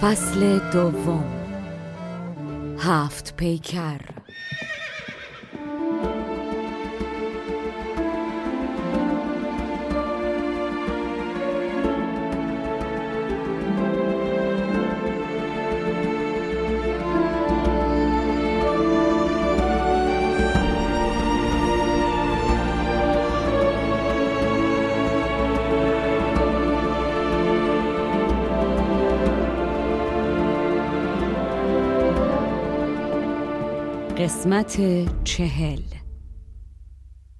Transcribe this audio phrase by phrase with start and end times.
[0.00, 1.24] فصل دوم.
[2.78, 4.19] هفت پیکر.
[34.20, 34.76] قسمت
[35.24, 35.82] چهل.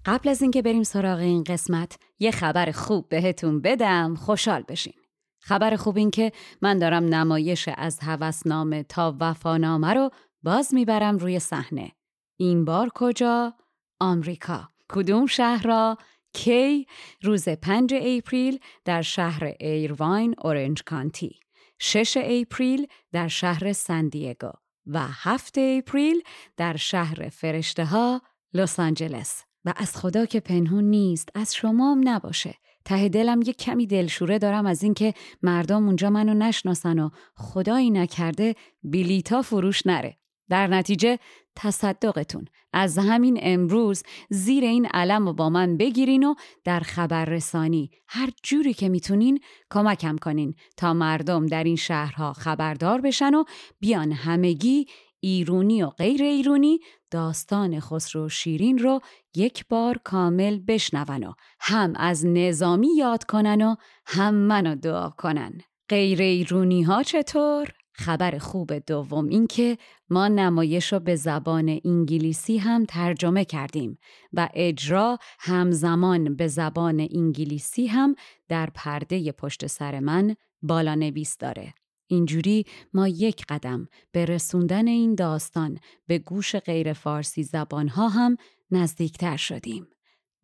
[0.05, 4.15] قبل از اینکه بریم سراغ این قسمت یه خبر خوب بهتون بدم.
[4.15, 4.93] خوشحال بشین.
[5.41, 6.33] خبر خوب این که
[6.63, 10.11] من دارم نمایش از هوسنامه تا وفانامه رو
[10.43, 11.93] باز می‌برم روی صحنه.
[12.37, 13.55] این بار کجا؟
[14.01, 14.69] آمریکا.
[14.89, 15.97] کدوم شهر را؟
[16.33, 16.87] کی؟
[17.23, 21.41] روز 5 اپریل در شهر ایرواین اورنج کانتی.
[21.79, 24.53] 6 اپریل در شهر سندیگو
[24.91, 26.23] و هفت اپریل
[26.57, 28.23] در شهر فرشته ها
[28.55, 29.45] لس آنجلس.
[29.65, 32.55] و از خدا که پنهون نیست از شما هم نباشه.
[32.85, 38.55] ته دلم یه کمی دلشوره دارم از اینکه مردم اونجا منو نشناسن و خدایی نکرده
[38.83, 40.17] بیلیتا فروش نره.
[40.51, 41.19] در نتیجه
[41.57, 46.35] تصدقتون از همین امروز زیر این علم رو با من بگیرین و
[46.65, 49.41] در خبررسانی هر جوری که می‌تونین
[49.71, 53.45] کمکم کنین تا مردم در این شهرها خبردار بشن و
[53.81, 54.87] بیان همگی
[55.21, 56.81] ایرونی و غیر ایرونی
[57.11, 59.01] داستان خسرو شیرین رو
[59.37, 63.75] یک بار کامل بشنون و هم از نظامی یاد کنن و
[64.07, 69.79] هم منو دعا کنن غیر ایرونی ها چطور؟ خبر خوب دوم این که
[70.11, 73.99] ما نمایش رو به زبان انگلیسی هم ترجمه کردیم
[74.33, 78.15] و اجرا همزمان به زبان انگلیسی هم
[78.49, 81.75] در پرده پشت سر من بالا نویس داره.
[82.07, 88.37] اینجوری ما یک قدم به رسوندن این داستان به گوش غیر فارسی زبانها هم
[88.71, 89.87] نزدیکتر شدیم.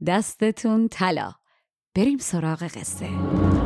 [0.07, 1.33] دستتون طلا.
[1.95, 3.66] بریم سراغ قصه.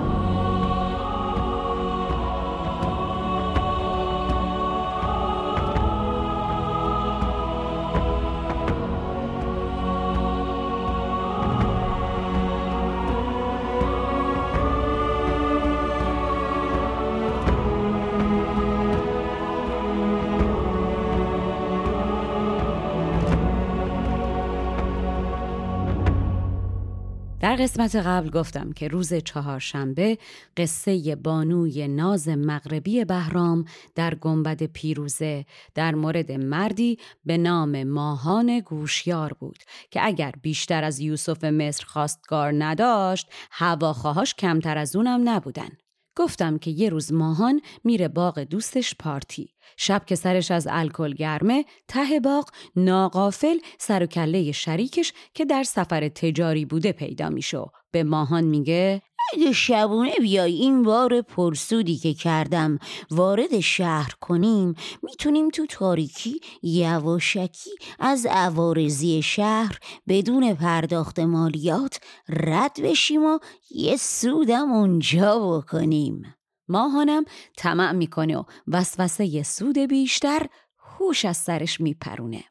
[27.41, 30.19] در قسمت قبل گفتم که روز چهارشنبه
[30.57, 33.65] قصه بانوی ناز مغربی بهرام
[33.95, 35.45] در گنبد پیروزه
[35.75, 39.59] در مورد مردی به نام ماهان گوشیار بود
[39.91, 45.71] که اگر بیشتر از یوسف مصر خواستگار نداشت هواخواهاش کمتر از اونم نبودن.
[46.17, 51.65] گفتم که یه روز ماهان میره باغ دوستش پارتی شب که سرش از الکل گرمه
[51.89, 58.05] ته باغ ناقافل سر و کله شریکش که در سفر تجاری بوده پیدا میشو به
[58.05, 59.03] ماهان میگه
[59.33, 62.79] اگه شبونه بیای این بار پرسودی که کردم.
[63.11, 64.75] وارد شهر کنیم.
[65.03, 69.79] می‌تونیم تو تاریکی یواشکی از عوارزی شهر
[70.09, 73.39] بدون پرداخت مالیات رد بشیم و
[73.71, 76.35] یه سودم اونجا بکنیم.
[76.71, 77.25] ماهانم
[77.57, 80.47] طمع می‌کنه و وسوسه سود بیشتر
[80.79, 82.45] هوش از سرش میپرونه.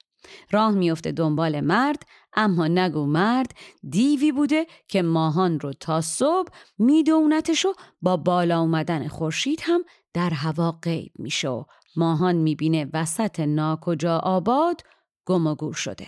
[0.52, 3.52] راه میفته دنبال مرد اما نگو مرد
[3.90, 9.84] دیوی بوده که ماهان رو تا صبح میدونتش و با بالا اومدن خورشید هم
[10.14, 11.66] در هوا غیب میشه
[11.96, 14.82] ماهان می‌بینه وسط ناکجا آباد
[15.26, 16.08] گم و گور شده.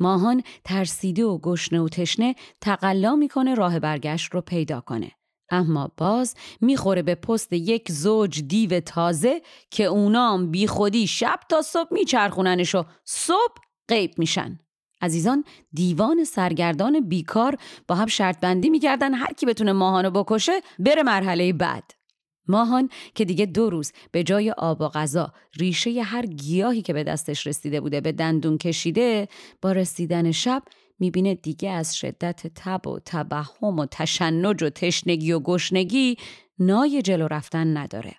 [0.00, 5.10] ماهان ترسیده و گشنه و تشنه تقلا می‌کنه راه برگشت رو پیدا کنه.
[5.50, 11.62] اما باز می‌خوره به پست یک زوج دیو تازه که اونام بی خودی شب تا
[11.62, 13.54] صبح میچرخوننش و صبح
[13.88, 14.58] غیب میشن.
[15.02, 17.56] عزیزان دیوان سرگردان بیکار
[17.88, 22.00] با هم شرط بندی می‌کردن هر کی بتونه ماهانو بکشه بره مرحله بعد.
[22.48, 27.04] ماهان که دیگه دو روز به جای آب و غذا ریشه هر گیاهی که به
[27.04, 29.28] دستش رسیده بوده به دندون کشیده
[29.62, 30.62] با رسیدن شب
[31.00, 36.16] می‌بینه دیگه از شدت تب و تبهم و تشنج و تشنگی و گشنگی
[36.58, 38.14] نای جلو رفتن نداره.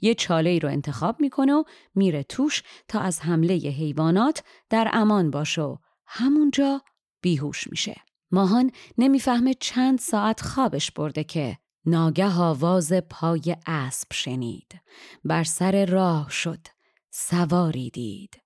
[0.00, 1.64] یه چاله ای رو انتخاب می‌کنه و
[1.94, 5.76] میره توش تا از حمله حیوانات در امان باشه و
[6.06, 6.82] همونجا
[7.22, 7.96] بیهوش میشه.
[8.30, 14.80] ماهان نمی‌فهمه چند ساعت خوابش برده که ناگه آواز پای اسب شنید.
[15.24, 16.66] بر سر راه شد.
[17.10, 18.45] سواری دید.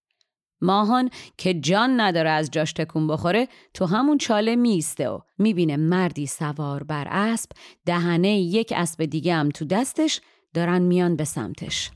[0.62, 6.26] ماهان که جان نداره از جاش تکون بخوره تو همون چاله میسته و می‌بینه مردی
[6.26, 7.50] سوار بر اسب
[7.86, 10.20] دهنه یک اسب دیگه هم تو دستش
[10.54, 11.90] دارن میان به سمتش.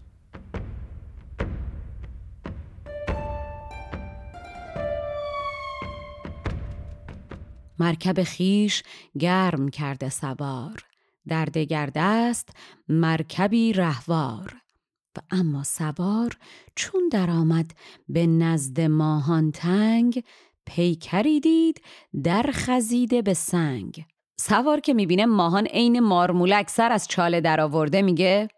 [7.78, 8.82] مرکب خیش
[9.18, 10.84] گرم کرده سوار.
[11.28, 12.48] در دگر دست
[12.88, 14.63] مرکبی رهوار.
[15.30, 16.36] اما سوار
[16.76, 17.70] چون درآمد
[18.08, 20.24] به نزد ماهان تنگ
[20.66, 21.80] پیکری دید
[22.22, 24.04] در خزیده به سنگ.
[24.40, 28.48] سوار که می‌بینه ماهان عین مارمولک سر از چاله درآورده میگه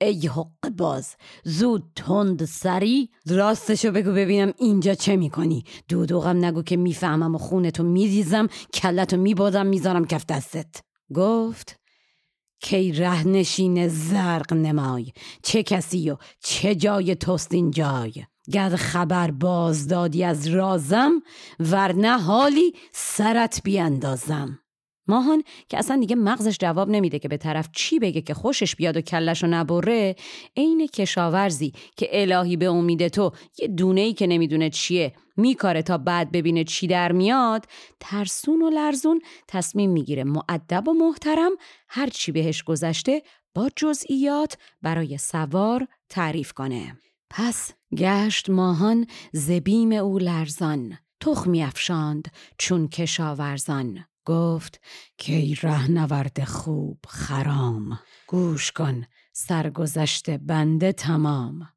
[0.00, 5.64] ای حق باز زود تند سری راستشو بگو ببینم اینجا چه می‌کنی.
[5.88, 10.80] دودوغم نگو که می‌فهمم و خونتو میریزم کلتو میبادم می‌ذارم کف دستت.
[11.14, 11.80] گفت
[12.64, 15.12] کی ره نشین زرق نمای.
[15.42, 18.12] چه کسی و چه جای توست این جای؟
[18.52, 21.22] گر خبر باز دادی از رازم
[21.60, 24.58] ورنه حالی سرت بیاندازم
[25.06, 28.96] ماهان که اصلا دیگه مغزش جواب نمیده که به طرف چی بگه که خوشش بیاد
[28.96, 30.16] و کلش رو نبره
[30.56, 35.98] عین کشاورزی که الهی به امید تو یه دونه ای که نمی‌دونه چیه میکاره تا
[35.98, 37.66] بعد ببینه چی در میاد
[38.00, 41.52] ترسون و لرزون تصمیم می‌گیره معدب و محترم
[41.88, 43.22] هر چی بهش گذشته
[43.54, 46.96] با جزئیات برای سوار تعریف کنه.
[47.30, 52.28] پس گشت ماهان زبیم او لرزان تخمی افشاند
[52.58, 54.04] چون کشاورزان.
[54.24, 54.80] گفت
[55.18, 55.56] که
[55.88, 61.68] نورد خوب خرام گوش کن سرگذشت بنده تمام.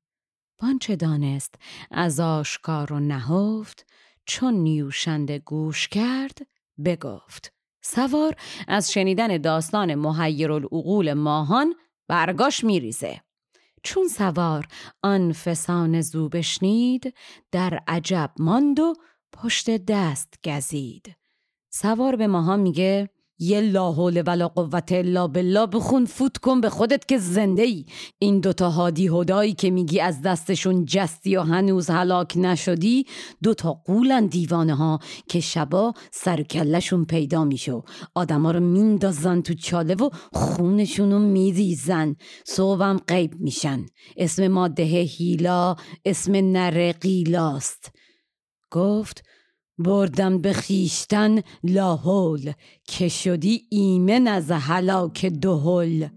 [0.57, 1.55] بانچه دانست
[1.91, 3.85] از آشکار و نهفت
[4.25, 6.47] چون نیوشنده گوش کرد
[6.85, 8.35] بگفت سوار
[8.67, 11.75] از شنیدن داستان محیر العقول ماهان
[12.07, 13.21] برگاش میریزه.
[13.83, 14.67] چون سوار
[15.03, 17.13] آن فسان زو بشنید
[17.51, 18.93] در عجب ماند و
[19.33, 21.16] پشت دست گزید.
[21.81, 26.69] سوار به ماها میگه یه لا حول ولا قوت الا بالله بخون فوت کن به
[26.69, 27.85] خودت که زنده ای
[28.19, 33.05] این دوتا هادی هدایی که میگی از دستشون جستی و هنوز هلاک نشدی
[33.43, 37.81] دوتا قولن دیوانه ها که شبا سر کلشون پیدا میشه
[38.15, 42.15] آدما رو میندازن تو چاله و خونشون رو میریزن.
[42.45, 43.85] صبحم غیب میشن.
[44.17, 47.91] اسم ماده هیلا اسم نره قیلاست.
[48.71, 49.23] گفت
[49.79, 52.53] بردم به خیشتن لاحول
[52.83, 56.07] که شدی ایمن از هلاک دهل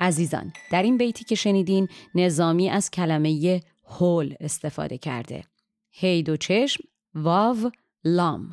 [0.00, 5.44] عزیزان در این بیتی که شنیدین نظامی از کلمه هول استفاده کرده.
[5.90, 6.84] هید و چشم
[7.14, 7.70] واو
[8.04, 8.50] لام.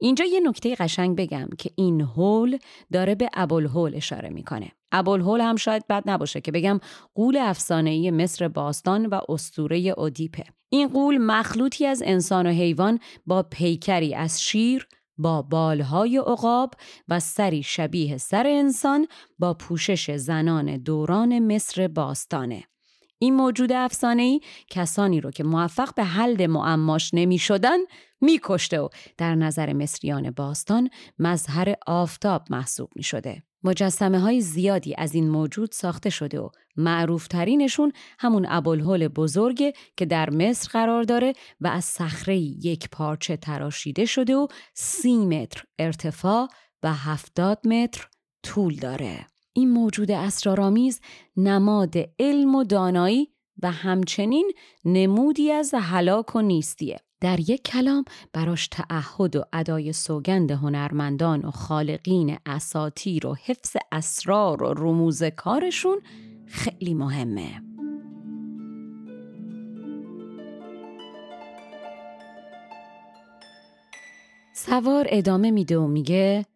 [0.00, 2.58] اینجا یه نکته قشنگ بگم که این هول
[2.92, 6.80] داره به ابوالهول اشاره می‌کنه ابوالهول هم شاید بد نباشه که بگم
[7.14, 13.42] قول افسانه‌ای مصر باستان و استوره اودیپه این قول مخلوطی از انسان و حیوان با
[13.42, 16.74] پیکری از شیر با بالهای عقاب
[17.08, 19.06] و سری شبیه سر انسان
[19.38, 22.64] با پوشش زنان دوران مصر باستانه.
[23.18, 27.78] این موجود ای کسانی رو که موفق به حل معماش نمی شدن
[28.20, 33.42] می کشته و در نظر مصریان باستان مظهر آفتاب محسوب می شده.
[33.62, 40.06] مجسمه های زیادی از این موجود ساخته شده و معروف ترینشون همون ابوالهول بزرگه که
[40.06, 46.48] در مصر قرار داره و از صخره یک پارچه تراشیده شده و سی متر ارتفاع
[46.82, 48.08] و هفتاد متر
[48.42, 49.26] طول داره.
[49.56, 51.00] این موجود اسرارآمیز
[51.36, 53.28] نماد علم و دانایی
[53.62, 54.52] و همچنین
[54.84, 56.96] نمودی از هلاک و نیستیه.
[57.20, 64.62] در یک کلام براش تعهد و ادای سوگند هنرمندان و خالقین اساتیر و حفظ اسرار
[64.62, 66.00] و رموز کارشون
[66.46, 67.62] خیلی مهمه.
[74.54, 76.46] سوار ادامه میده و میگه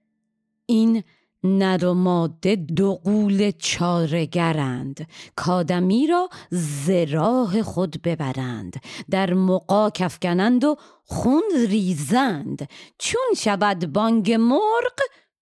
[0.66, 1.02] این
[1.44, 8.76] ند و ماده دو قول چارگرند کادمی را زراح خود ببرند.
[9.10, 12.68] در مقا کفکنند و خون ریزند.
[12.98, 14.98] چون شود بانگ مرغ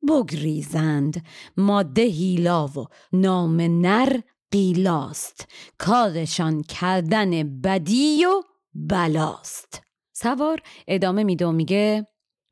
[0.09, 1.23] بگریزند.
[1.57, 5.49] ماده هیلا و نام نر قیلاست.
[5.79, 8.43] کارشان کردن بدی و
[8.75, 9.83] بلاست.
[10.13, 12.07] سوار ادامه میده و میگه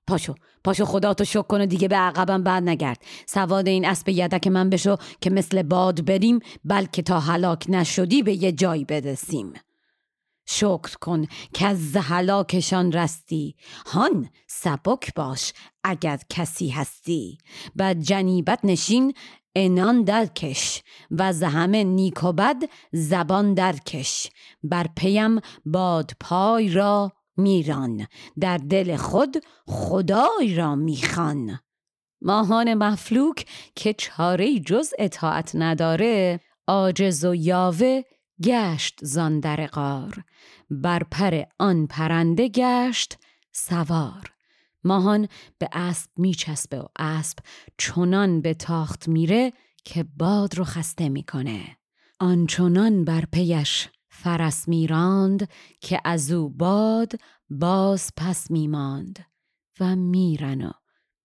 [0.06, 0.34] پاشو
[0.64, 4.70] پاشو خدا تو شک کنه دیگه به عقبم بعد نگرد سواد این اسب یدک من
[4.70, 9.52] بشو که مثل باد بریم بلکه تا هلاک نشدی به یه جایی برسیم.
[10.46, 13.54] شکر کن که از هلاکشان رستی.
[13.86, 15.52] هان سبک باش
[15.84, 17.38] اگر کسی هستی.
[17.76, 19.14] و جنیبت نشین
[19.54, 20.82] انان درکش.
[21.10, 24.30] و از همه نیک و بد زبان درکش.
[24.62, 28.06] بر پیم باد پای را میران.
[28.40, 31.58] در دل خود خدای را می‌خوان.
[32.22, 38.02] ماهان مفلوک که چاره جز اطاعت نداره عاجز و یاوه
[38.42, 40.24] گشت زان در غار.
[40.70, 43.18] بر پر آن پرنده گشت
[43.52, 44.32] سوار.
[44.84, 45.28] ماهان
[45.58, 47.38] به اسب میچسبه و اسب
[47.78, 49.52] چنان به تاخت میره
[49.84, 51.76] که باد رو خسته می‌کنه.
[52.20, 55.48] آنچنان بر پیش فرس میراند
[55.80, 57.12] که از او باد
[57.50, 59.26] باز پس میماند
[59.80, 60.70] و میرن و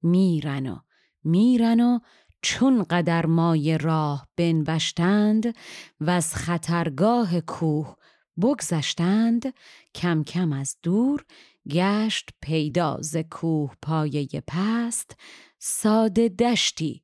[0.04, 0.78] میرن و
[1.24, 2.00] میرن و
[2.42, 5.56] چون قدر مای راه بنوشتند
[6.00, 7.96] و از خطرگاه کوه
[8.42, 9.54] بگذشتند
[9.96, 11.26] کم کم از دور
[11.70, 15.18] گشت پیدا ز کوه پایه پست
[15.60, 17.04] ساده دشتی.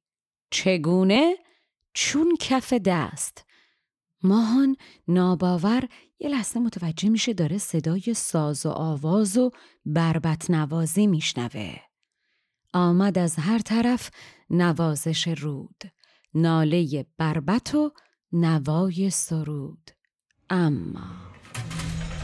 [0.51, 1.36] چگونه؟
[1.94, 3.47] چون کف دست.
[4.24, 4.75] ماهان
[5.07, 5.88] ناباور
[6.19, 9.51] یه لحظه متوجه میشه داره صدای ساز و آواز و
[9.86, 11.75] بربت نوازی میشنوه.
[12.74, 14.09] آمد از هر طرف
[14.50, 15.83] نوازش رود.
[16.33, 17.91] ناله بربت و
[18.31, 19.91] نوای سرود.
[20.50, 21.27] اما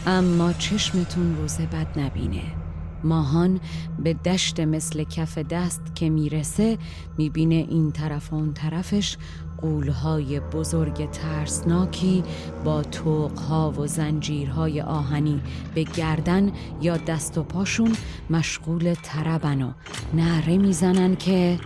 [0.05, 2.55] اما چشمتون روز بد نبینه.
[3.03, 3.59] ماهان
[3.99, 6.77] به دشت مثل کف دست که می‌رسه
[7.17, 9.17] می‌بینه این طرف و اون طرفش
[9.63, 12.23] قولهای بزرگ ترسناکی
[12.63, 15.41] با توقها و زنجیرهای آهنی
[15.75, 16.51] به گردن
[16.81, 17.95] یا دست و پاشون
[18.29, 19.71] مشغول تربن و
[20.13, 21.59] نهره می‌زنن که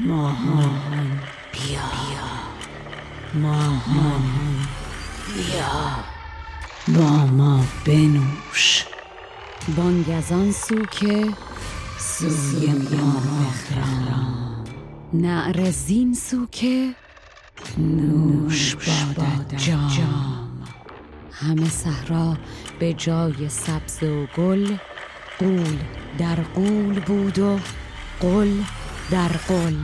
[0.00, 1.20] ماهان
[1.52, 1.80] بیا.
[3.34, 4.22] ماهان
[5.34, 6.04] بیا.
[6.98, 8.84] با ما بنوش.
[9.76, 11.28] بانگ از آن سو که
[11.98, 14.64] سوی ما بخرام
[15.12, 16.94] نعر زین سو که
[17.78, 18.74] نوش
[19.16, 20.48] باد جام.
[21.32, 22.36] همه صحرا
[22.78, 24.76] به جای سبز و گل
[25.38, 25.78] قول
[26.18, 27.58] در قول بود و
[28.20, 28.52] قل
[29.10, 29.76] در قل.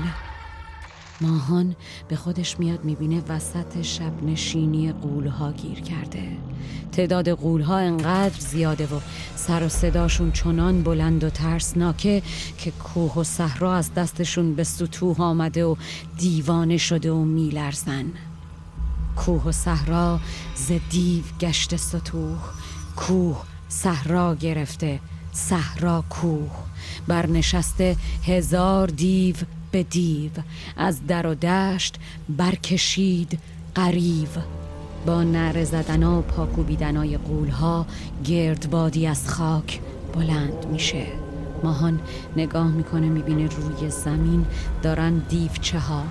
[1.21, 1.77] ماهان
[2.09, 6.29] به خودش میاد می‌بینه وسط شب نشینی قولها گیر کرده.
[6.93, 9.01] تعداد قولها انقدر زیاده و
[9.37, 12.23] سر و صداشون چنان بلند و ترسناکه
[12.59, 15.77] که کوه و صحرا از دستشون به سطوح آمده و
[16.19, 18.05] دیوانه شده و میلرزن.
[19.17, 20.21] کوه و صحرا
[20.55, 22.39] ز دیو گشت سطوح
[22.97, 25.01] کوه صحرا گرفته
[25.33, 26.51] صحرا کوه.
[27.07, 27.97] برنشسته
[28.27, 29.37] هزار دیو
[29.71, 30.31] به دیو
[30.77, 31.97] از در و دشت
[32.29, 33.39] برکشید
[33.75, 34.29] قریب
[35.07, 37.87] با نعره زدن و پاکوبیدنای قولها
[38.25, 39.81] گردبادی از خاک
[40.15, 41.07] بلند میشه.
[41.63, 42.01] ماهان
[42.37, 44.47] نگاه می‌کنه می‌بینه روی زمین
[44.83, 46.03] دارن دیوچه ها.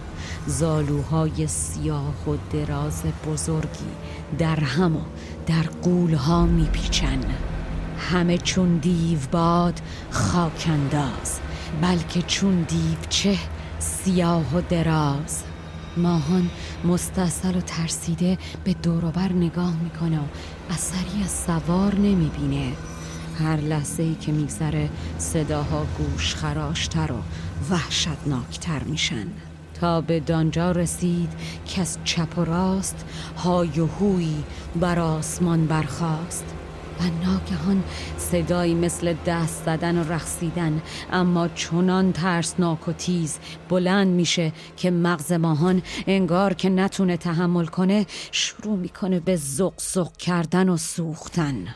[0.48, 3.92] زالوهای سیاه و دراز بزرگی
[4.38, 5.02] در هم و
[5.48, 7.20] در می میپیچن.
[7.98, 9.82] همه چون دیو باد
[10.12, 11.40] خاک انداز.
[11.82, 13.38] بلکه چون دیوچه
[13.80, 15.44] سیاه و دراز.
[15.98, 16.50] ماهان
[16.84, 20.24] مستصل و ترسیده به دوروبر نگاه می‌کنه و
[20.70, 22.72] اثری از سوار نمی‌بینه.
[23.40, 27.22] هر لحظه ای که میگذره صداها گوش خراشتر و
[27.74, 29.28] وحشتناکتر میشن.
[29.82, 31.34] تا به دانجا رسید
[31.66, 33.06] که از چپ و راست
[33.38, 34.44] های و هوی
[34.76, 36.46] بر آسمان برخاست.
[37.00, 37.84] و ناگهان
[38.18, 45.32] صدایی مثل دست زدن و رقصیدن اما چنان ترسناک و تیز بلند میشه که مغز
[45.32, 51.68] ماهان انگار که نتونه تحمل کنه شروع می‌کنه به زق زق کردن و سوختن.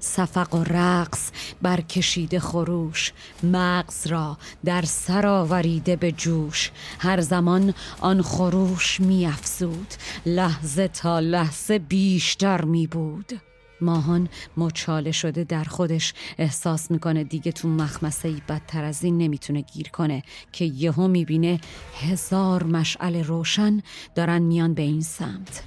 [0.00, 1.30] صفق و رقص
[1.62, 6.70] برکشیده خروش مغز را در سر آوریده به جوش.
[6.98, 9.94] هر زمان آن خروش میافزود
[10.26, 13.32] لحظه تا لحظه بیشتر می بود
[13.80, 16.14] ماهان مچاله شده در خودش.
[16.38, 21.60] احساس می‌کنه دیگه تو مخمسه ای بدتر از این نمی‌تونه گیر کنه که یهو می‌بینه
[22.00, 23.82] هزار مشعل روشن
[24.14, 25.62] دارن میان به این سمت.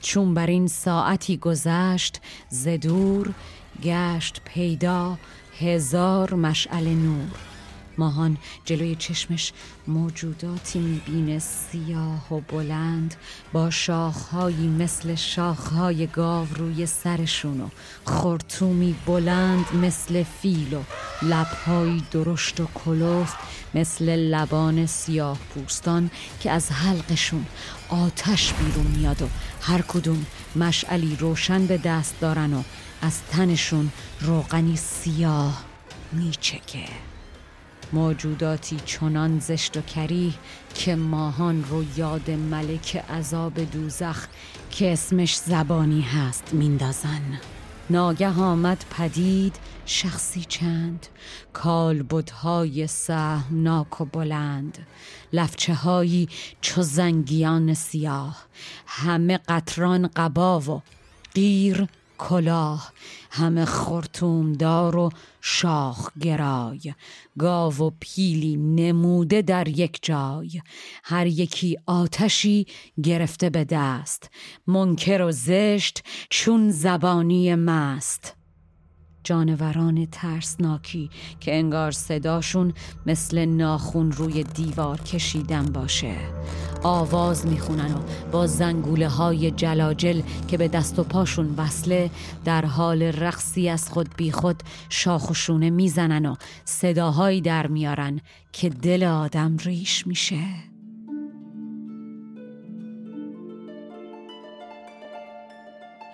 [0.00, 3.34] چون بر این ساعتی گذشت زدور
[3.82, 5.18] گشت پیدا
[5.60, 7.53] هزار مشعل نور.
[7.98, 9.52] ماهان جلوی چشمش
[9.86, 13.14] موجوداتی می‌بینه سیاه و بلند
[13.52, 17.68] با شاخهایی مثل شاخهای گاو روی سرشون و
[18.04, 20.82] خورتومی بلند مثل فیل و
[21.22, 23.36] لبهایی درشت و کلوفت
[23.74, 26.10] مثل لبان سیاه پوستان
[26.40, 27.46] که از حلقشون
[27.88, 29.28] آتش بیرون میاد و
[29.60, 32.62] هر کدوم مشعلی روشن به دست دارن و
[33.02, 35.64] از تنشون روغنی سیاه
[36.12, 37.13] میچکه.
[37.92, 40.32] موجوداتی چنان زشت و کریه
[40.74, 44.26] که ماهان رو یاد ملک عذاب دوزخ
[44.70, 47.40] که اسمش زبانی هست میندازن.
[47.90, 51.06] ناگه آمد پدید شخصی چند؟
[51.52, 54.78] کالبدهای سهمناک و بلند.
[55.32, 56.28] لفچه هایی
[56.60, 58.46] چو زنگیان سیاه.
[58.86, 60.82] همه قطران قبا و
[61.34, 61.86] قیر
[62.18, 62.92] کلاه
[63.30, 65.10] همه خورتومدار و
[65.40, 66.94] شاخ گرای
[67.38, 70.60] گاو و پیلی نموده در یک جای.
[71.04, 72.66] هر یکی آتشی
[73.02, 74.30] گرفته به دست.
[74.66, 78.43] منکر و زشت چون زبانی مست.
[79.24, 81.10] جانوران ترسناکی
[81.40, 82.72] که انگار صداشون
[83.06, 86.14] مثل ناخون روی دیوار کشیدن باشه.
[86.82, 87.98] آواز می‌خونن و
[88.32, 92.10] با زنگوله های جلاجل که به دست و پاشون وصله
[92.44, 96.34] در حال رقصی از خود بی خود شاخشونه می‌زنن و
[96.64, 98.20] صداهایی در میارن
[98.52, 100.73] که دل آدم ریش میشه.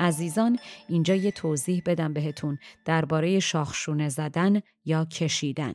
[0.00, 0.58] عزیزان
[0.88, 5.74] اینجا یه توضیح بدم بهتون درباره شاخشونه زدن یا کشیدن.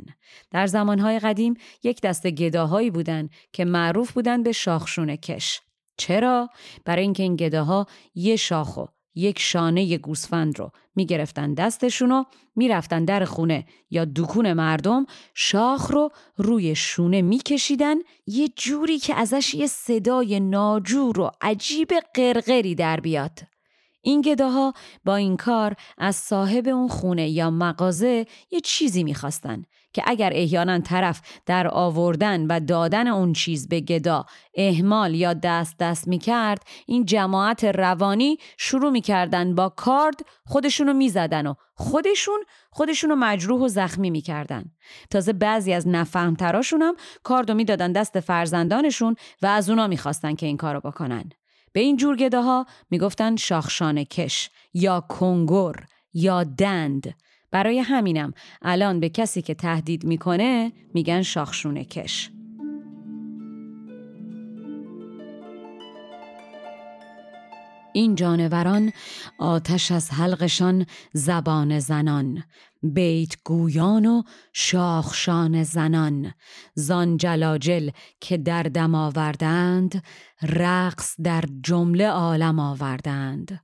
[0.52, 5.62] در زمانهای قدیم یک دسته گداهایی بودن که معروف بودن به شاخشونه کش.
[5.98, 6.50] چرا؟
[6.86, 8.86] برای اینکه این گداها یه شاخو
[9.16, 12.24] یک شانه گوسفند رو می‌گرفتن دستشون و
[12.56, 17.96] می‌رفتن در خونه یا دکون مردم شاخ رو روی شونه میکشیدن
[18.28, 23.55] یه جوری که ازش یه صدای ناجور و عجیب قرقری در بیاد.
[24.06, 24.74] این گداها
[25.06, 29.64] با این کار از صاحب اون خونه یا مغازه یه چیزی می‌خواستن
[29.94, 35.76] که اگر احیانا طرف در آوردن و دادن اون چیز به گدا اهمال یا دست
[35.80, 43.62] دست می‌کرد این جماعت روانی شروع می‌کردن با کارد خودشونو می‌زدن و خودشون خودشونو مجروح
[43.62, 44.66] و زخمی می‌کردن.
[45.10, 50.58] تازه بعضی از نفهمتراشون هم کاردو می‌دادن دست فرزندانشون و از اونا می‌خواستن که این
[50.58, 51.30] کارو بکنن.
[51.76, 55.76] به این جور گده ها می‌گفتن شاخشانه کش یا کنگور
[56.14, 57.16] یا دند.
[57.52, 62.30] برای همینم الان به کسی که تهدید می‌کنه میگن شاخشونه کش.
[67.96, 68.92] این جانوران
[69.40, 72.44] آتش از حلقشان زبان زنان
[72.84, 76.34] بیت گویان و شاخشان زنان.
[76.74, 77.90] زان جلاجل
[78.22, 80.04] که در دم آوردند
[80.42, 83.60] رقص در جمله عالم آوردند.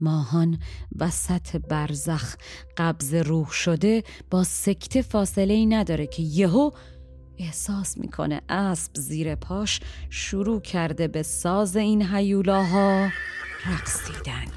[0.00, 0.58] ماهان
[0.98, 2.36] وسط برزخ
[2.76, 6.70] قبض روح شده با سکته فاصله ای نداره که یهو
[7.38, 9.80] احساس می‌کنه اسب زیر پاش
[10.10, 13.08] شروع کرده به ساز این هیولاها.
[13.66, 14.52] رقصیدن.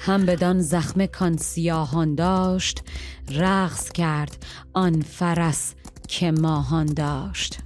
[0.00, 2.82] هم بدان زخم کان سیاهان داشت
[3.34, 5.74] رقص کرد آن فرس
[6.08, 7.58] که ماهان داشت.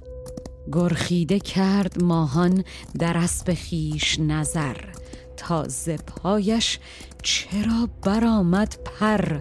[0.71, 2.63] گرخیده کرد ماهان
[2.99, 4.77] در اسب خیش نظر
[5.37, 5.67] تا
[6.07, 6.79] پایش
[7.23, 9.39] چرا برآمد پر.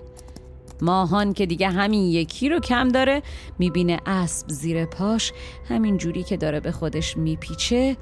[0.80, 3.22] ماهان که دیگه همین یکی رو کم داره
[3.58, 5.32] می‌بینه اسب زیر پاش
[5.68, 7.96] همین جوری که داره به خودش میپیچه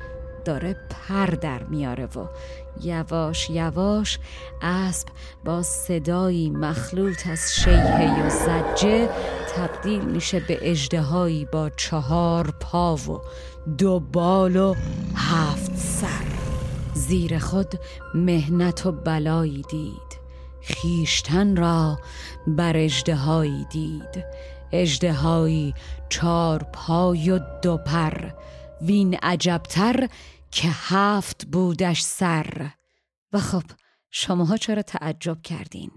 [0.44, 2.26] داره پر در میاره و
[2.80, 4.18] یواش یواش
[4.62, 5.08] اسب
[5.44, 9.08] با صدایی مخلوط از شیهه و زجه
[9.56, 13.20] تبدیل میشه به اجدهایی با چهار پا و
[13.78, 14.74] دو بال و
[15.16, 16.08] هفت سر.
[16.94, 17.74] زیر خود
[18.14, 20.22] مهنت و بلایی دید.
[20.61, 21.98] خیشتن را
[22.46, 24.24] بر اجدهایی دید.
[24.72, 25.74] اجدهایی
[26.08, 28.12] چار پای و دو پر.
[28.82, 30.08] وین عجبتر
[30.52, 32.70] که هفت بودش سر
[33.32, 33.62] و خب
[34.10, 35.90] شماها چرا تعجب کردین؟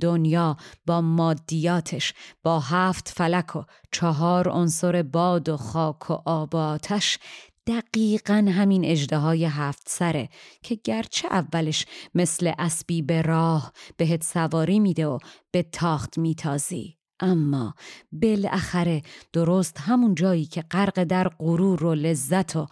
[0.00, 6.58] دنیا با مادیاتش با هفت فلک و چهار عنصر باد و خاک و آب و
[6.58, 7.18] آتش
[7.66, 9.18] دقیقا همین اجده
[9.48, 10.28] هفت سره
[10.62, 15.18] که گرچه اولش مثل اسبی به راه بهت سواری میده و
[15.50, 17.74] به تاخت میتازی اما
[18.12, 22.66] بالاخره درست همون جایی که غرق در غرور و لذت و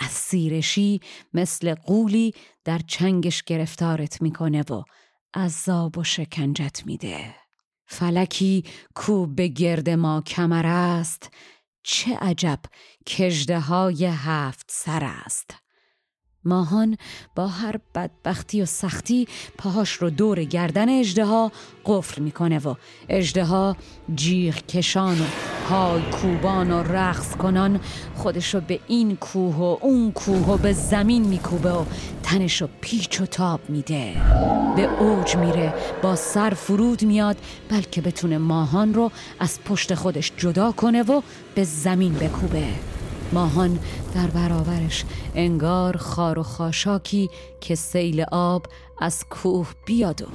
[0.00, 1.00] اسیرشی
[1.34, 2.34] مثل قولی
[2.64, 4.82] در چنگش گرفتارت می‌کنه و
[5.34, 7.34] عذاب و شکنجت میده.
[7.86, 11.30] فلکی کو به گرد ما کمر است
[11.82, 12.58] چه عجب
[13.06, 15.54] کجده های هفت سر است.
[16.44, 16.96] ماهان
[17.34, 21.50] با هر بدبختی و سختی پاهاش رو دور گردن اجده
[21.84, 22.74] قفل می‌کنه و
[23.08, 23.74] اجده
[24.14, 25.24] جیغ کشان و
[25.68, 27.80] پای کوبان و رقص کنان
[28.14, 31.84] خودش رو به این کوه و اون کوه و به زمین میکوبه و
[32.22, 34.14] تنش رو پیچ و تاب میده.
[34.76, 37.36] به اوج میره با سر فرود میاد
[37.68, 41.22] بلکه بتونه ماهان رو از پشت خودش جدا کنه و
[41.54, 42.66] به زمین بکوبه.
[43.32, 43.78] ماهان
[44.14, 48.66] در برابرش انگار خار و خاشاکی که سیل آب
[49.00, 50.26] از کوه بیاد و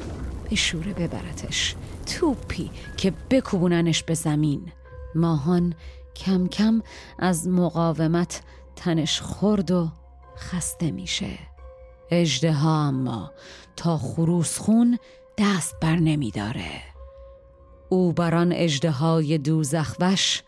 [0.74, 1.76] به ببرتش.
[2.06, 4.72] توپی که بکوبوننش به زمین.
[5.16, 5.74] ماهان
[6.16, 6.82] کم کم
[7.20, 8.42] از مقاومت
[8.76, 9.90] تنش خورد و
[10.38, 11.40] خسته میشه.
[12.12, 13.32] اجده ها اما
[13.76, 15.00] تا خروس خون
[15.38, 16.82] دست بر نمی داره
[17.90, 20.44] او بران اجده های دوزخوش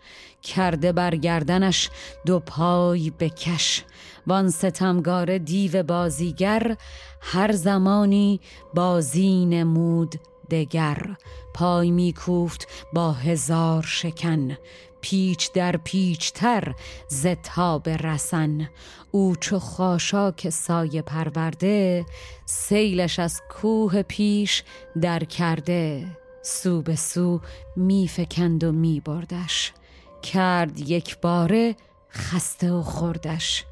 [0.47, 1.89] کرده بر گردنش
[2.25, 3.83] دو پای بکش.
[4.27, 6.77] وان ستمگار دیو بازیگر
[7.21, 8.39] هر زمانی
[8.73, 10.15] بازی نمود
[10.49, 11.15] دگر.
[11.53, 14.57] پای میکوفت با هزار شکن
[15.01, 16.75] پیچ در پیچ تر
[17.07, 18.69] زتاب رسن.
[19.11, 22.05] او چو خاشاک سایه پرورده
[22.45, 24.63] سیلش از کوه پیش
[25.01, 26.07] در کرده.
[26.41, 27.41] سو به سو
[27.75, 29.73] میفکند و میبردش.
[30.21, 31.75] کرد یک باره
[32.11, 33.65] خسته و خوردش.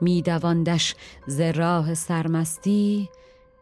[0.00, 0.94] میدواندش
[1.26, 3.08] ز راه سرمستی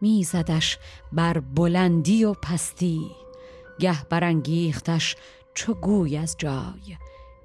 [0.00, 0.78] میزدش
[1.12, 3.10] بر بلندی و پستی.
[3.78, 5.16] گه برانگیختش
[5.54, 6.96] چو گوی از جای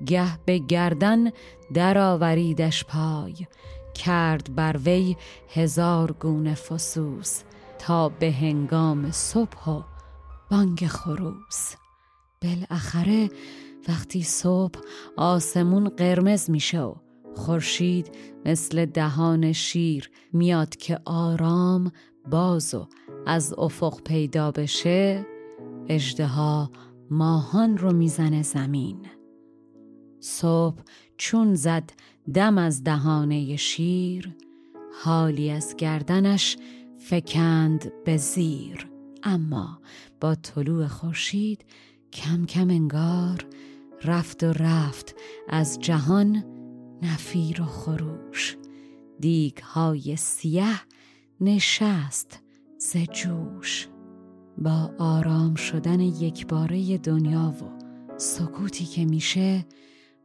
[0.05, 1.31] گه به گردن
[1.73, 3.47] درآوریدش پای.
[3.93, 5.15] کرد بر وی
[5.53, 7.41] هزار گونه فسوس
[7.79, 9.81] تا به هنگام صبح و
[10.51, 11.75] بانگ خروس.
[12.41, 13.29] بالاخره
[13.87, 14.79] وقتی صبح
[15.17, 16.95] آسمون قرمز میشه و
[17.35, 18.11] خورشید
[18.45, 21.91] مثل دهان شیر میاد که آرام
[22.31, 22.87] باز و
[23.25, 25.25] از افق پیدا بشه
[25.87, 26.71] اجدها
[27.11, 29.05] ماهان رو می‌زنه زمین.
[30.19, 30.81] صبح
[31.17, 31.91] چون زد
[32.33, 34.35] دم از دهانه شیر
[35.03, 36.57] حالی از گردنش
[36.97, 38.89] فکند به زیر.
[39.23, 39.79] اما
[40.21, 41.65] با طلوع خورشید
[42.13, 43.45] کم کم انگار
[44.03, 45.15] رفت و رفت
[45.47, 46.43] از جهان
[47.01, 48.57] نفیر و خروش.
[49.19, 50.81] دیگ های سیه
[51.41, 52.39] نشست
[52.77, 53.87] ز جوش.
[54.57, 57.79] با آرام شدن یکباره دنیا و
[58.17, 59.65] سکوتی که میشه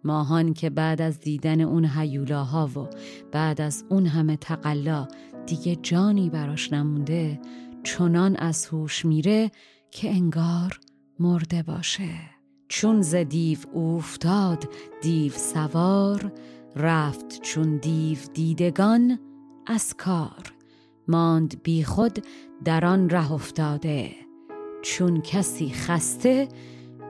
[0.04, 2.88] ماهان که بعد از دیدن اون هیولاها و
[3.32, 5.08] بعد از اون همه تقلا
[5.46, 7.40] دیگه جانی براش نمونده
[7.84, 9.50] چنان از هوش میره
[9.90, 10.80] که انگار
[11.18, 12.33] مرده باشه.
[12.68, 14.68] چون ز دیو افتاد
[15.02, 16.32] دیو سوار
[16.76, 19.18] رفت چون دیو دیدگان
[19.66, 20.54] از کار.
[21.08, 22.24] ماند بی خود
[22.64, 24.10] در آن ره افتاده
[24.82, 26.48] چون کسی خسته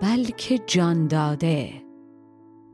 [0.03, 1.85] بلکه جان داده.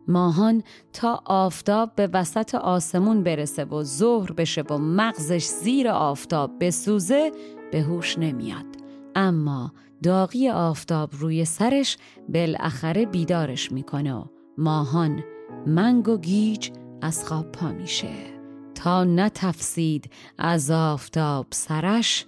[0.08, 0.62] ماهان
[0.92, 7.32] تا آفتاب به وسط آسمون برسه و ظهر بشه و مغزش زیر آفتاب بسوزه
[7.72, 8.66] به هوش نمیاد.
[9.14, 11.96] اما داغی آفتاب روی سرش
[12.28, 14.24] بالاخره بیدارش می‌کنه و
[14.58, 15.24] ماهان
[15.66, 16.70] منگ و گیج
[17.02, 18.40] از خواب پا میشه.
[18.74, 22.26] تا نتفسید از آفتاب سرش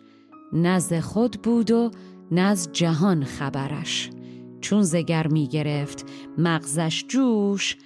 [0.52, 1.90] نز خود بود و
[2.30, 4.10] نز جهان خبرش.
[4.60, 6.06] چون زگر می گرفت
[6.38, 7.76] مغزش جوش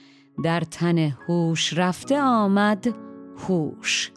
[0.44, 2.94] در تن هوش رفته آمد
[3.36, 4.12] هوش.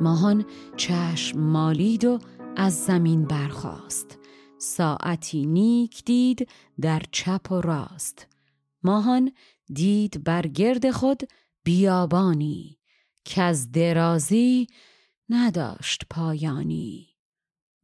[0.00, 0.44] ماهان
[0.76, 2.18] چشم مالید و
[2.56, 4.18] از زمین برخاست.
[4.64, 6.48] ساعتی نیک دید
[6.80, 8.26] در چپ و راست.
[8.82, 9.32] ماهان
[9.72, 11.22] دید بر گرد خود
[11.64, 12.78] بیابانی
[13.24, 14.66] که از درازی
[15.28, 17.08] نداشت پایانی.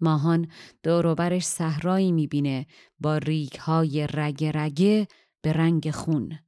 [0.01, 0.49] ماهان
[0.83, 2.67] دوروبرش صحرایی می‌بینه
[3.01, 5.09] با ریگ های رگه رگه
[5.43, 6.39] به رنگ خون.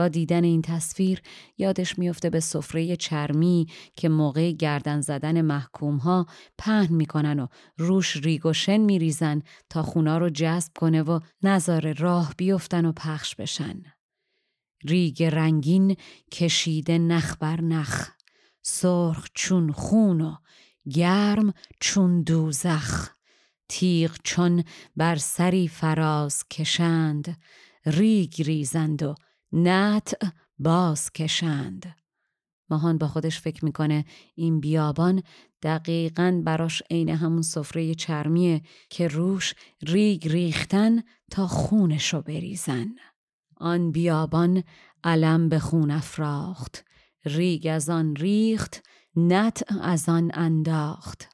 [0.00, 1.22] با دیدن این تصویر
[1.58, 6.26] یادش میفته به سفره چرمی که موقع گردن زدن محکوم ها
[6.58, 7.46] پهن می‌کنن و
[7.78, 12.92] روش ریگ و شن میریزن تا خونا رو جذب کنه و نذاره راه بیفتن و
[12.92, 13.82] پخش بشن.
[14.84, 15.96] ریگ رنگین
[16.32, 18.10] کشیده نخ بر نخ.
[18.62, 20.34] سرخ چون خون و
[20.94, 23.10] گرم چون دوزخ.
[23.68, 24.64] تیغ چون
[24.96, 27.38] بر سری فراز کشند.
[27.86, 29.14] ریگ ریزند و
[29.52, 30.26] نطع
[30.58, 31.96] باز کشند.
[32.70, 35.22] ماهان با خودش فکر می‌کنه این بیابان
[35.62, 42.86] دقیقا براش عین همون سفره چرمیه که روش ریگ ریختن تا خونشو بریزن.
[43.56, 44.62] آن بیابان
[45.04, 46.84] علم به خون افراخت.
[47.24, 48.82] ریگ از آن ریخت
[49.16, 51.28] نطع از آن انداخت.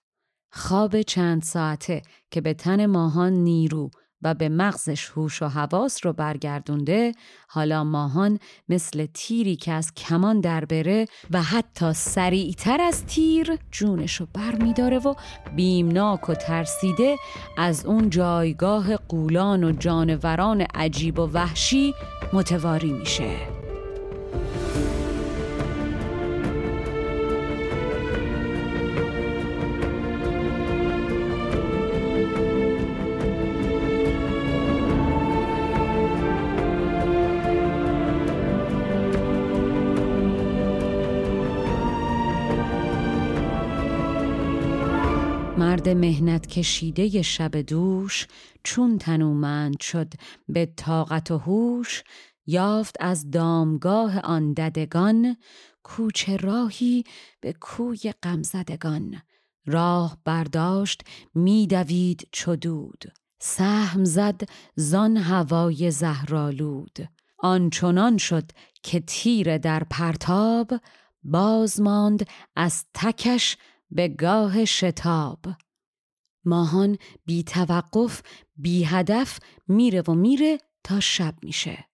[0.50, 3.90] خواب چند ساعته که به تن ماهان نیرو
[4.22, 7.12] و به مغزش هوش و حواس رو برگردونده
[7.48, 14.14] حالا ماهان مثل تیری که از کمان در بره و حتی سریعتر از تیر جونش
[14.14, 15.14] رو بر میداره و
[15.56, 17.16] بیمناک و ترسیده
[17.58, 21.94] از اون جایگاه قولان و جانوران عجیب و وحشی
[22.32, 23.65] متواری میشه.
[45.86, 48.26] مرد مهنت کشیده شب دوش
[48.64, 50.12] چون تنومند شد
[50.48, 52.02] به طاقت و هوش
[52.46, 55.36] یافت از دامگاه آن ددگان
[55.82, 57.04] کوچه راهی
[57.40, 59.22] به کوی غمزدگان.
[59.66, 61.02] راه برداشت
[61.34, 63.04] میدوید چدود
[63.40, 64.40] سهم زد
[64.76, 68.50] زان هوای زهرالود آنچنان شد
[68.82, 70.72] که تیر در پرتاب
[71.22, 73.56] باز ماند از تکش
[73.90, 75.38] به گاه شتاب.
[76.46, 78.22] ماهان بی توقف
[78.56, 81.84] بی هدف میره و میره تا شب میشه.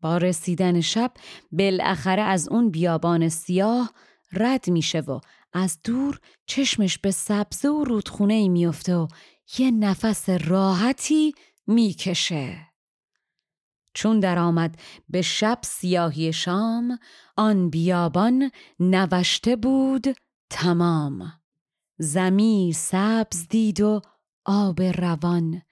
[0.00, 1.12] با رسیدن شب
[1.52, 3.92] بالاخره از اون بیابان سیاه
[4.32, 5.20] رد میشه و
[5.52, 9.08] از دور چشمش به سبزه و رودخونه ای میفته و
[9.58, 11.34] یه نفس راحتی
[11.66, 12.74] می‌کشه.
[13.94, 16.98] چون درآمد به شب سیاهی شام
[17.36, 20.04] آن بیابان نوشته بود
[20.50, 21.43] تمام.
[21.98, 24.02] زمین سبز دید و
[24.44, 25.62] آب روان.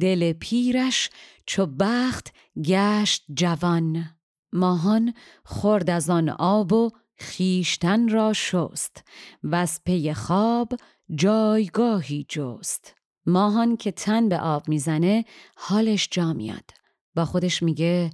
[0.00, 1.10] دل پیرش
[1.46, 2.32] چو بخت
[2.64, 4.04] گشت جوان.
[4.52, 9.04] ماهان خورد از آن آب و خیشتن را شست.
[9.42, 10.72] و از پی خواب
[11.14, 12.94] جایگاهی جست.
[13.26, 15.24] ماهان که تن به آب می‌زنه
[15.56, 16.70] حالش جا میاد.
[17.14, 18.10] با خودش میگه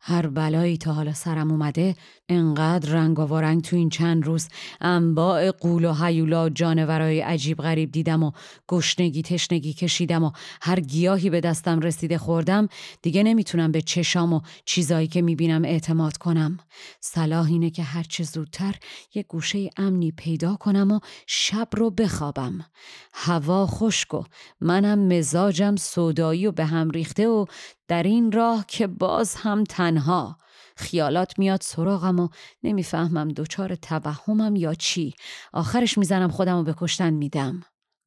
[0.00, 1.96] هر بلایی تا حالا سرم اومده
[2.28, 4.48] انقدر رنگ و رنگ تو این چند روز.
[4.80, 8.32] انواع قول و حیولا و جانورای عجیب غریب دیدم و
[8.68, 10.30] گشنگی تشنگی کشیدم و
[10.62, 12.68] هر گیاهی به دستم رسیده خوردم.
[13.02, 16.58] دیگه نمی‌تونم به چشام و چیزایی که می‌بینم اعتماد کنم.
[17.00, 18.74] صلاح اینه که هرچه زودتر
[19.14, 22.66] یه گوشه امنی پیدا کنم و شب رو بخوابم.
[23.12, 24.22] هوا خشک و
[24.60, 27.44] منم مزاجم سودایی و به هم ریخته و
[27.88, 30.38] در این راه که باز هم تنها.
[30.76, 32.28] خیالات میاد سراغم و
[32.62, 35.14] نمی‌فهمم دچار توهمم یا چی.
[35.52, 37.62] آخرش می‌زنم خودم و به کشتن میدم.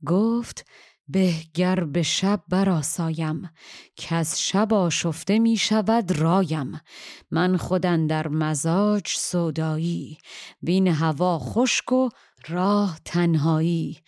[0.05, 0.65] گفت
[1.07, 3.49] بهگر به شب براسایم
[3.95, 6.81] که از شب آشفته می شود رایم.
[7.31, 10.17] من خودن در مزاج سودایی.
[10.61, 12.09] بین هوا خشک و
[12.47, 13.99] راه تنهایی.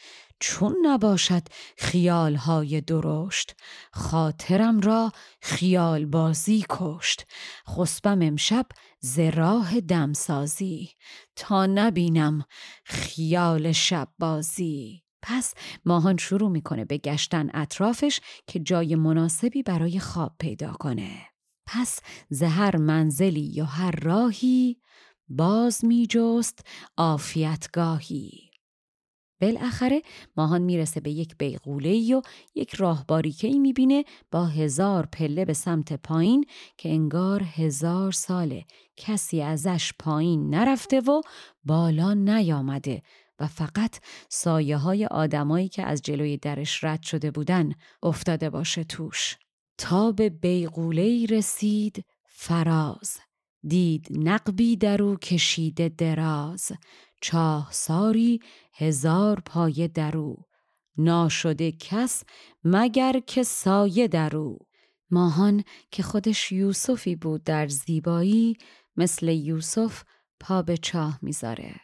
[0.45, 1.43] چون نباشد
[1.77, 3.55] خیالهای درشت
[3.93, 7.25] خاطرم را خیال بازی کشت.
[7.67, 8.65] خسبم امشب
[8.99, 10.89] ز راه دمسازی
[11.35, 12.45] تا نبینم
[12.85, 15.53] خیال شب بازی پس
[15.85, 21.21] ماهان شروع می‌کنه به گشتن اطرافش که جای مناسبی برای خواب پیدا کنه.
[21.65, 24.81] پس زهر منزلی یا هر راهی
[25.27, 26.65] باز می جست
[26.97, 28.52] آفیتگاهی.
[29.43, 30.01] بالاخره
[30.37, 32.21] ماهان می‌رسه به یک بیغوله و
[32.55, 36.45] یک راهباریکه ای می‌بینه با هزار پله به سمت پایین
[36.77, 38.65] که انگار هزار ساله.
[38.97, 41.21] کسی ازش پایین نرفته و
[41.63, 43.01] بالا نیامده
[43.39, 47.71] و فقط سایه های آدمایی که از جلوی درش رد شده بودن
[48.03, 49.37] افتاده باشه توش.
[49.77, 53.19] تا به بیغوله رسید فراز.
[53.67, 56.71] دید نقبی درو کشیده دراز.
[57.23, 58.39] چاه ساری
[58.73, 60.37] هزار پایه درو
[60.97, 62.23] ناشده کس
[62.63, 64.59] مگر که سایه درو
[65.11, 68.57] ماهان که خودش یوسفی بود در زیبایی
[68.97, 70.03] مثل یوسف
[70.39, 71.75] پا به چاه می‌ذاره.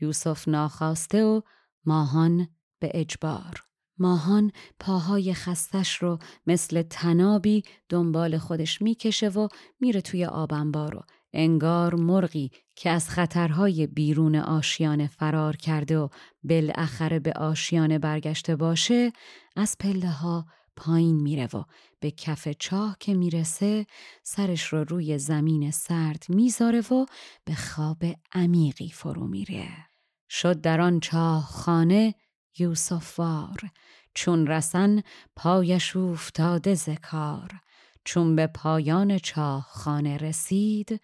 [0.00, 1.40] یوسف ناخواسته و
[1.84, 3.62] ماهان به اجبار.
[3.98, 9.48] ماهان پاهای خستش رو مثل تنابی دنبال خودش می‌کشه و
[9.80, 11.02] میره توی آبنبار و
[11.32, 12.50] انگار مرغی
[12.82, 16.08] که از خطرهای بیرون آشیانه فرار کرده و
[16.42, 19.12] بالاخره به آشیانه برگشته باشه
[19.56, 21.64] از پله ها پایین میره و
[22.00, 23.86] به کف چاه که می‌رسه
[24.22, 27.06] سرش رو روی زمین سرد می‌ذاره و
[27.44, 29.68] به خواب عمیقی فرو میره.
[30.30, 32.14] شد در آن چاه خانه
[32.58, 33.60] یوسفوار
[34.14, 35.02] چون رسن
[35.36, 37.50] پایش افتاده زکار
[38.04, 41.00] چون به پایان چاه خانه رسید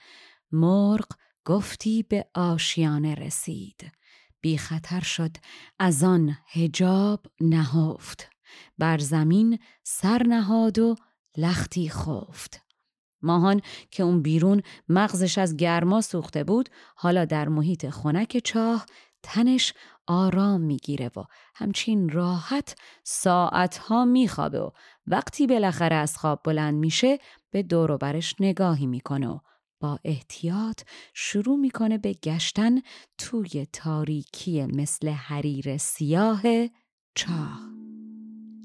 [0.52, 1.06] مرغ
[1.48, 3.92] گفتی به آشیانه رسید.
[4.40, 5.36] بی خطر شد
[5.78, 8.30] از آن هجاب نهفت.
[8.78, 10.94] بر زمین سر نهاد و
[11.36, 12.60] لختی خفت.
[13.22, 18.86] ماهان که اون بیرون مغزش از گرما سوخته بود حالا در محیط خنک چاه
[19.22, 19.74] تنش
[20.06, 24.70] آرام می‌گیره و همچین راحت ساعتها میخوابه و
[25.06, 27.18] وقتی بالاخره از خواب بلند میشه
[27.50, 29.38] به دور برش نگاهی می‌کنه و
[29.80, 30.82] با احتیاط
[31.14, 32.80] شروع می‌کنه به گشتن
[33.18, 36.42] توی تاریکی مثل حریر سیاه
[37.14, 37.60] چاه.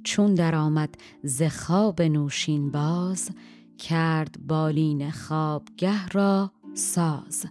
[0.04, 3.30] چون درآمد ز خواب نوشین باز
[3.78, 7.45] کرد بالین خوابگه را ساز.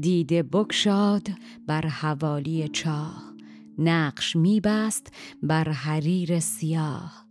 [0.00, 1.28] دیده بکشاد
[1.66, 3.32] بر حوالی چاه
[3.78, 7.26] نقش میبست بر حریر سیاه.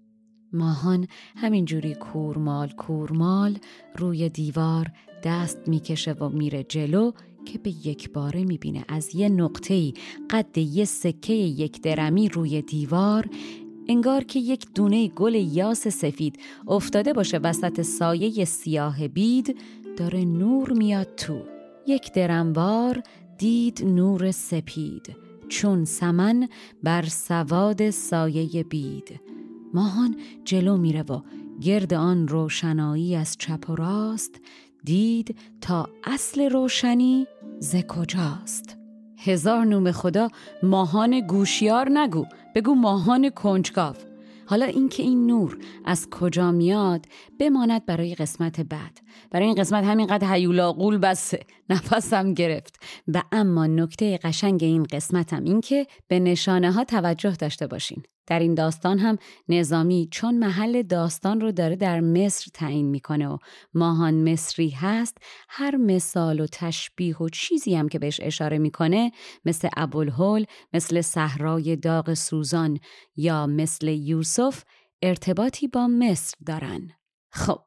[0.53, 3.57] ماهان همینجوری کورمال کورمال
[3.97, 4.91] روی دیوار
[5.25, 7.11] دست می‌کشه و میره جلو
[7.45, 8.85] که به یک باره می‌بینه.
[8.87, 9.93] از یه نقطه‌ای
[10.29, 13.29] قد یه سکه یک درمی روی دیوار
[13.87, 19.57] انگار که یک دونه گل یاس سفید افتاده باشه وسط سایه سیاه بید.
[19.97, 21.41] داره نور میاد تو.
[21.87, 23.03] یک درنبار
[23.37, 25.15] دید نور سپید
[25.49, 26.49] چون سمن
[26.83, 29.19] بر سواد سایه بید.
[29.73, 31.21] ماهان جلو میره و
[31.61, 34.41] گرد آن روشنایی از چپ و راست
[34.85, 37.27] دید تا اصل روشنی
[37.59, 38.77] ز کجاست.
[39.19, 40.29] هزار نوم خدا
[40.63, 43.95] ماهان گوشیار نگو بگو ماهان کنجکاو.
[44.45, 47.05] حالا اینکه این نور از کجا میاد
[47.39, 48.99] بماند برای قسمت بعد.
[49.31, 52.79] برای این قسمت همینقدر هیولا قول بسه نفسم گرفت.
[53.07, 58.03] و اما نکته قشنگ این قسمتم این که به نشانه ها توجه داشته باشین.
[58.27, 59.17] در این داستان هم
[59.49, 63.37] نظامی چون محل داستان رو داره در مصر تعیین می‌کنه و
[63.73, 65.17] ماهان مصری هست
[65.49, 69.11] هر مثال و تشبیه و چیزی هم که بهش اشاره می‌کنه
[69.45, 72.79] مثل ابوالهول مثل صحرای داغ سوزان
[73.15, 74.63] یا مثل یوسف
[75.01, 76.91] ارتباطی با مصر دارن.
[77.31, 77.61] خب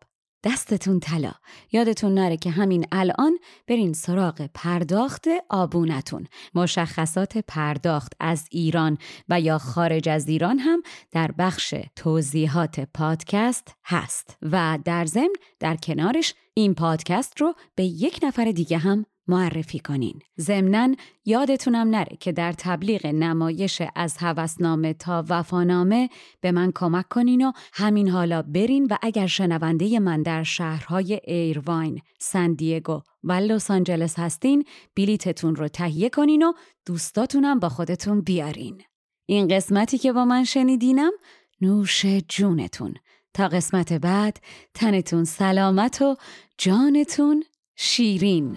[0.44, 1.33] دستتون طلا.
[1.72, 6.27] یادتون نره که همین الان برین سراغ پرداخت آبونتون.
[6.55, 8.98] مشخصات پرداخت از ایران
[9.29, 14.37] و یا خارج از ایران هم در بخش توضیحات پادکست هست.
[14.42, 20.20] و در ضمن در کنارش این پادکست رو به یک نفر دیگه هم معرفی کنین.
[20.40, 26.08] ضمناً یادتونم نره که در تبلیغ نمایش از هوسنامه تا وفانامه
[26.40, 32.00] به من کمک کنین و همین حالا برین و اگر شنونده من در شهرهای ایرواین،
[32.18, 34.64] سندیگو و لس آنجلس هستین
[34.96, 36.52] بلیتتون رو تهیه کنین و
[36.86, 38.82] دوستاتونم با خودتون بیارین.
[39.26, 41.12] این قسمتی که با من شنیدینم
[41.60, 42.94] نوش جونتون.
[43.34, 44.40] تا قسمت بعد
[44.74, 46.16] تنتون سلامت و
[46.58, 47.44] جانتون
[47.76, 48.57] شیرین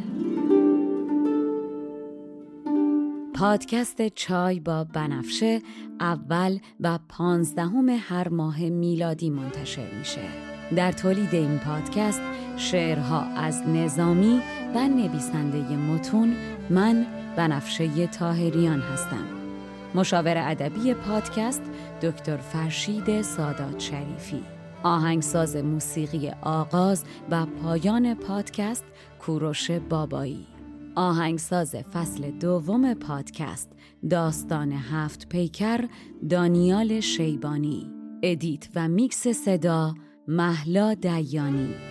[3.42, 5.62] پادکست چای با بنفشه
[6.00, 10.22] اول و پانزدهم هر ماه میلادی منتشر میشه.
[10.76, 12.22] در تولید این پادکست
[12.58, 14.42] شعرها از نظامی
[14.76, 16.36] و نویسنده متون
[16.70, 17.06] من
[17.38, 19.26] بنفشه تاهریان هستم.
[19.96, 21.64] مشاور ادبی پادکست
[22.02, 24.44] دکتر فرشید سادات شریفی
[24.84, 28.86] آهنگساز موسیقی آغاز و پایان پادکست
[29.20, 30.48] کوروش بابایی
[30.96, 33.70] آهنگساز فصل دوم پادکست
[34.10, 35.86] داستان هفت پیکر
[36.30, 37.90] دانیال شیبانی.
[38.24, 39.94] ادیت و میکس صدا
[40.28, 41.91] محلا دیانی.